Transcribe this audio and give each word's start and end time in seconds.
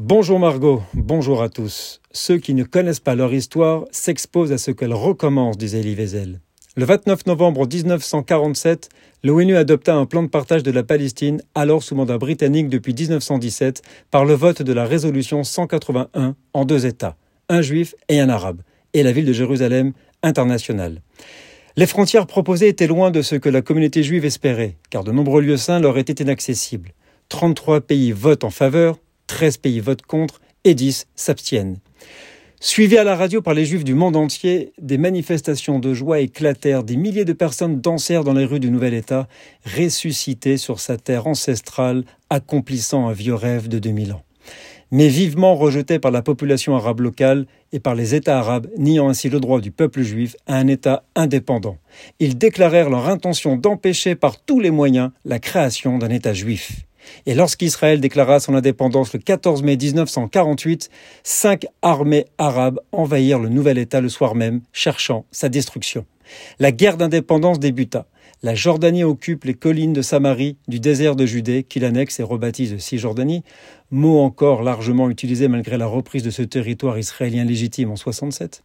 Bonjour 0.00 0.38
Margot, 0.38 0.80
bonjour 0.94 1.42
à 1.42 1.48
tous. 1.48 2.00
Ceux 2.12 2.38
qui 2.38 2.54
ne 2.54 2.62
connaissent 2.62 3.00
pas 3.00 3.16
leur 3.16 3.34
histoire 3.34 3.84
s'exposent 3.90 4.52
à 4.52 4.56
ce 4.56 4.70
qu'elle 4.70 4.94
recommence, 4.94 5.58
disait 5.58 5.80
Elie 5.80 5.96
Wiesel. 5.96 6.38
Le 6.76 6.84
29 6.84 7.26
novembre 7.26 7.66
1947, 7.66 8.90
l'ONU 9.24 9.56
adopta 9.56 9.96
un 9.96 10.06
plan 10.06 10.22
de 10.22 10.28
partage 10.28 10.62
de 10.62 10.70
la 10.70 10.84
Palestine, 10.84 11.42
alors 11.56 11.82
sous 11.82 11.96
mandat 11.96 12.16
britannique 12.16 12.68
depuis 12.68 12.94
1917, 12.94 13.82
par 14.12 14.24
le 14.24 14.34
vote 14.34 14.62
de 14.62 14.72
la 14.72 14.84
résolution 14.84 15.42
181 15.42 16.36
en 16.54 16.64
deux 16.64 16.86
États, 16.86 17.16
un 17.48 17.60
juif 17.60 17.96
et 18.08 18.20
un 18.20 18.28
arabe, 18.28 18.62
et 18.94 19.02
la 19.02 19.10
ville 19.10 19.26
de 19.26 19.32
Jérusalem 19.32 19.94
internationale. 20.22 21.02
Les 21.74 21.86
frontières 21.86 22.28
proposées 22.28 22.68
étaient 22.68 22.86
loin 22.86 23.10
de 23.10 23.20
ce 23.20 23.34
que 23.34 23.48
la 23.48 23.62
communauté 23.62 24.04
juive 24.04 24.24
espérait, 24.24 24.76
car 24.90 25.02
de 25.02 25.10
nombreux 25.10 25.42
lieux 25.42 25.56
saints 25.56 25.80
leur 25.80 25.98
étaient 25.98 26.22
inaccessibles. 26.22 26.92
33 27.30 27.80
pays 27.80 28.12
votent 28.12 28.44
en 28.44 28.50
faveur, 28.50 29.00
13 29.28 29.58
pays 29.58 29.78
votent 29.78 30.02
contre 30.02 30.40
et 30.64 30.74
10 30.74 31.06
s'abstiennent. 31.14 31.78
Suivis 32.60 32.98
à 32.98 33.04
la 33.04 33.14
radio 33.14 33.40
par 33.40 33.54
les 33.54 33.64
juifs 33.64 33.84
du 33.84 33.94
monde 33.94 34.16
entier, 34.16 34.72
des 34.80 34.98
manifestations 34.98 35.78
de 35.78 35.94
joie 35.94 36.18
éclatèrent, 36.18 36.82
des 36.82 36.96
milliers 36.96 37.24
de 37.24 37.32
personnes 37.32 37.80
dansèrent 37.80 38.24
dans 38.24 38.32
les 38.32 38.44
rues 38.44 38.58
du 38.58 38.72
nouvel 38.72 38.94
État, 38.94 39.28
ressuscité 39.64 40.56
sur 40.56 40.80
sa 40.80 40.96
terre 40.96 41.28
ancestrale, 41.28 42.02
accomplissant 42.30 43.06
un 43.06 43.12
vieux 43.12 43.34
rêve 43.34 43.68
de 43.68 43.78
2000 43.78 44.12
ans. 44.12 44.22
Mais 44.90 45.06
vivement 45.06 45.54
rejeté 45.54 46.00
par 46.00 46.10
la 46.10 46.22
population 46.22 46.74
arabe 46.74 47.00
locale 47.00 47.46
et 47.70 47.78
par 47.78 47.94
les 47.94 48.16
États 48.16 48.40
arabes, 48.40 48.66
niant 48.76 49.08
ainsi 49.08 49.28
le 49.28 49.38
droit 49.38 49.60
du 49.60 49.70
peuple 49.70 50.02
juif 50.02 50.34
à 50.48 50.56
un 50.56 50.66
État 50.66 51.04
indépendant. 51.14 51.76
Ils 52.18 52.38
déclarèrent 52.38 52.90
leur 52.90 53.08
intention 53.08 53.56
d'empêcher 53.56 54.16
par 54.16 54.40
tous 54.40 54.58
les 54.58 54.72
moyens 54.72 55.10
la 55.24 55.38
création 55.38 55.98
d'un 55.98 56.10
État 56.10 56.32
juif. 56.32 56.88
Et 57.26 57.34
lorsqu'Israël 57.34 58.00
déclara 58.00 58.40
son 58.40 58.54
indépendance 58.54 59.12
le 59.12 59.18
14 59.18 59.62
mai 59.62 59.76
1948, 59.76 60.90
cinq 61.22 61.66
armées 61.82 62.26
arabes 62.38 62.80
envahirent 62.92 63.40
le 63.40 63.48
nouvel 63.48 63.78
État 63.78 64.00
le 64.00 64.08
soir 64.08 64.34
même, 64.34 64.60
cherchant 64.72 65.24
sa 65.30 65.48
destruction. 65.48 66.04
La 66.58 66.72
guerre 66.72 66.96
d'indépendance 66.96 67.58
débuta. 67.58 68.06
La 68.44 68.54
Jordanie 68.54 69.02
occupe 69.02 69.44
les 69.44 69.54
collines 69.54 69.92
de 69.92 70.00
Samarie, 70.00 70.56
du 70.68 70.78
désert 70.78 71.16
de 71.16 71.26
Judée, 71.26 71.64
qu'il 71.64 71.84
annexe 71.84 72.20
et 72.20 72.22
rebaptise 72.22 72.78
Cisjordanie, 72.78 73.42
mot 73.90 74.20
encore 74.20 74.62
largement 74.62 75.10
utilisé 75.10 75.48
malgré 75.48 75.76
la 75.76 75.86
reprise 75.86 76.22
de 76.22 76.30
ce 76.30 76.42
territoire 76.42 76.98
israélien 76.98 77.44
légitime 77.44 77.90
en 77.90 77.96
67, 77.96 78.62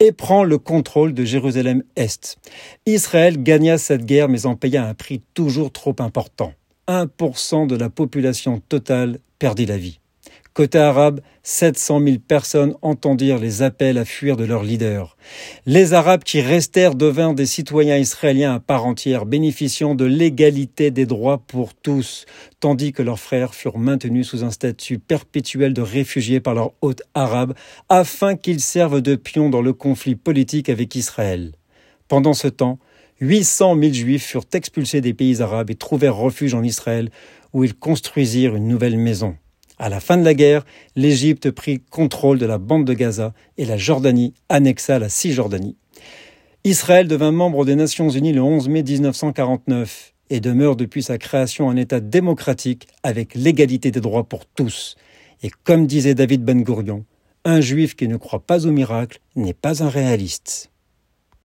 et 0.00 0.12
prend 0.12 0.44
le 0.44 0.58
contrôle 0.58 1.14
de 1.14 1.24
Jérusalem-Est. 1.24 2.36
Israël 2.84 3.42
gagna 3.42 3.78
cette 3.78 4.04
guerre 4.04 4.28
mais 4.28 4.44
en 4.44 4.56
paya 4.56 4.84
un 4.84 4.92
prix 4.92 5.22
toujours 5.32 5.72
trop 5.72 5.96
important. 6.00 6.52
1% 6.88 7.66
de 7.66 7.76
la 7.76 7.90
population 7.90 8.60
totale 8.60 9.18
perdit 9.38 9.66
la 9.66 9.78
vie. 9.78 10.00
Côté 10.54 10.78
arabe, 10.78 11.20
700 11.42 12.00
000 12.00 12.16
personnes 12.18 12.76
entendirent 12.80 13.40
les 13.40 13.62
appels 13.62 13.98
à 13.98 14.04
fuir 14.04 14.36
de 14.36 14.44
leurs 14.44 14.62
leaders. 14.62 15.16
Les 15.66 15.94
Arabes 15.94 16.22
qui 16.22 16.40
restèrent 16.40 16.94
devinrent 16.94 17.34
des 17.34 17.44
citoyens 17.44 17.96
israéliens 17.96 18.54
à 18.54 18.60
part 18.60 18.86
entière, 18.86 19.26
bénéficiant 19.26 19.96
de 19.96 20.04
l'égalité 20.04 20.92
des 20.92 21.06
droits 21.06 21.38
pour 21.38 21.74
tous, 21.74 22.24
tandis 22.60 22.92
que 22.92 23.02
leurs 23.02 23.18
frères 23.18 23.52
furent 23.52 23.78
maintenus 23.78 24.28
sous 24.28 24.44
un 24.44 24.52
statut 24.52 25.00
perpétuel 25.00 25.74
de 25.74 25.82
réfugiés 25.82 26.38
par 26.38 26.54
leur 26.54 26.70
hôte 26.82 27.02
arabe, 27.14 27.54
afin 27.88 28.36
qu'ils 28.36 28.60
servent 28.60 29.02
de 29.02 29.16
pions 29.16 29.50
dans 29.50 29.62
le 29.62 29.72
conflit 29.72 30.14
politique 30.14 30.68
avec 30.68 30.94
Israël. 30.94 31.50
Pendant 32.06 32.32
ce 32.32 32.46
temps, 32.46 32.78
800 33.24 33.78
000 33.80 33.92
juifs 33.94 34.26
furent 34.26 34.44
expulsés 34.52 35.00
des 35.00 35.14
pays 35.14 35.40
arabes 35.40 35.70
et 35.70 35.74
trouvèrent 35.74 36.16
refuge 36.16 36.52
en 36.52 36.62
Israël, 36.62 37.10
où 37.54 37.64
ils 37.64 37.74
construisirent 37.74 38.54
une 38.54 38.68
nouvelle 38.68 38.98
maison. 38.98 39.36
À 39.78 39.88
la 39.88 39.98
fin 39.98 40.18
de 40.18 40.24
la 40.24 40.34
guerre, 40.34 40.66
l'Égypte 40.94 41.50
prit 41.50 41.80
contrôle 41.80 42.38
de 42.38 42.44
la 42.44 42.58
bande 42.58 42.84
de 42.84 42.92
Gaza 42.92 43.32
et 43.56 43.64
la 43.64 43.78
Jordanie 43.78 44.34
annexa 44.50 44.98
la 44.98 45.08
Cisjordanie. 45.08 45.76
Israël 46.64 47.08
devint 47.08 47.32
membre 47.32 47.64
des 47.64 47.76
Nations 47.76 48.10
Unies 48.10 48.34
le 48.34 48.42
11 48.42 48.68
mai 48.68 48.82
1949 48.82 50.12
et 50.28 50.40
demeure 50.40 50.76
depuis 50.76 51.02
sa 51.02 51.16
création 51.16 51.70
un 51.70 51.76
État 51.76 52.00
démocratique 52.00 52.88
avec 53.02 53.34
l'égalité 53.34 53.90
des 53.90 54.00
droits 54.00 54.24
pour 54.24 54.44
tous. 54.44 54.96
Et 55.42 55.50
comme 55.64 55.86
disait 55.86 56.14
David 56.14 56.44
Ben 56.44 56.62
Gourion, 56.62 57.06
un 57.46 57.62
juif 57.62 57.96
qui 57.96 58.06
ne 58.06 58.18
croit 58.18 58.46
pas 58.46 58.66
au 58.66 58.70
miracle 58.70 59.20
n'est 59.34 59.54
pas 59.54 59.82
un 59.82 59.88
réaliste. 59.88 60.70